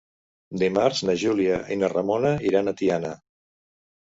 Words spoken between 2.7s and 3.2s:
a Tiana.